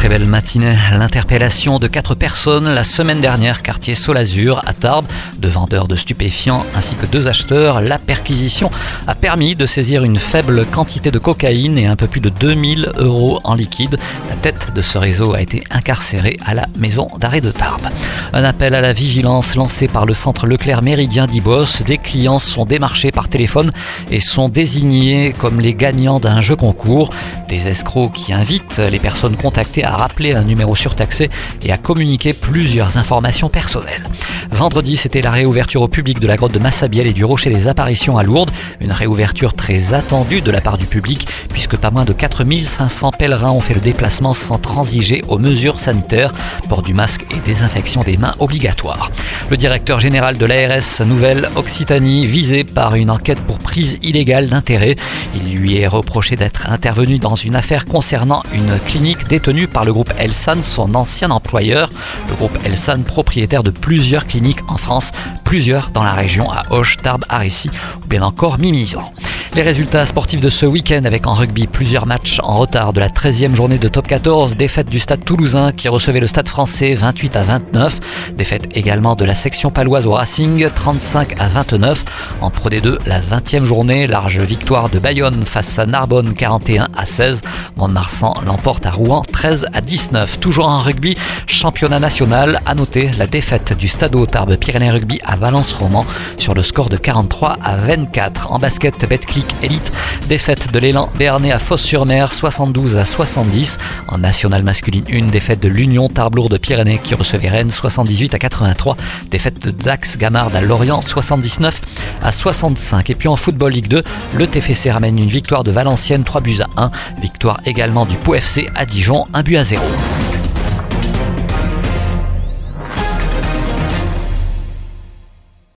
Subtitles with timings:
[0.00, 0.78] très belle matinée.
[0.92, 5.04] L'interpellation de quatre personnes la semaine dernière, quartier Solazur à Tarbes,
[5.38, 7.82] de vendeurs de stupéfiants ainsi que deux acheteurs.
[7.82, 8.70] La perquisition
[9.06, 12.92] a permis de saisir une faible quantité de cocaïne et un peu plus de 2000
[12.96, 13.98] euros en liquide.
[14.30, 17.90] La tête de ce réseau a été incarcérée à la maison d'arrêt de Tarbes.
[18.32, 21.82] Un appel à la vigilance lancé par le centre Leclerc Méridien d'Ibos.
[21.84, 23.70] Des clients sont démarchés par téléphone
[24.10, 27.10] et sont désignés comme les gagnants d'un jeu concours.
[27.48, 31.30] Des escrocs qui invitent les personnes contactées à à rappeler un numéro surtaxé
[31.62, 34.04] et à communiquer plusieurs informations personnelles.
[34.52, 37.68] Vendredi, c'était la réouverture au public de la grotte de Massabielle et du Rocher des
[37.68, 38.50] Apparitions à Lourdes.
[38.80, 43.52] Une réouverture très attendue de la part du public, puisque pas moins de 4500 pèlerins
[43.52, 46.34] ont fait le déplacement sans transiger aux mesures sanitaires,
[46.68, 49.10] port du masque et désinfection des mains obligatoires.
[49.50, 54.96] Le directeur général de l'ARS Nouvelle-Occitanie, visé par une enquête pour prise illégale d'intérêt,
[55.34, 59.92] il lui est reproché d'être intervenu dans une affaire concernant une clinique détenue par le
[59.92, 61.90] groupe Elsan, son ancien employeur.
[62.28, 65.12] Le groupe Elsan, propriétaire de plusieurs cliniques en France,
[65.44, 67.70] plusieurs dans la région à Auch, Tarbes, Arissi
[68.02, 69.12] ou bien encore Mimizan.
[69.54, 73.08] Les résultats sportifs de ce week-end avec en rugby plusieurs matchs en retard de la
[73.08, 77.34] 13e journée de top 14, défaite du stade toulousain qui recevait le stade français 28
[77.34, 77.98] à 29,
[78.36, 82.04] défaite également de la section paloise au Racing 35 à 29.
[82.40, 87.04] En Pro D2, la 20e journée, large victoire de Bayonne face à Narbonne 41 à
[87.04, 87.42] 16.
[87.76, 90.38] Mont-de-Marsan l'emporte à Rouen 13 à 19.
[90.38, 91.16] Toujours en rugby,
[91.48, 96.06] championnat national, à noter la défaite du stade Tarbes Pyrénées Rugby à Valence-Roman
[96.38, 98.52] sur le score de 43 à 24.
[98.52, 99.92] En basket, Betclic Élite.
[100.28, 103.78] Défaite de l'élan Béarnais à Fos-sur-Mer, 72 à 70.
[104.08, 108.38] En nationale masculine, une défaite de l'Union Tarblour de Pyrénées qui recevait Rennes, 78 à
[108.38, 108.96] 83.
[109.30, 111.80] Défaite de Dax Gamard à Lorient, 79
[112.22, 113.10] à 65.
[113.10, 114.02] Et puis en football Ligue 2,
[114.34, 116.90] le TFC ramène une victoire de Valenciennes, 3 buts à 1.
[117.20, 119.82] Victoire également du Pau FC à Dijon, 1 but à 0.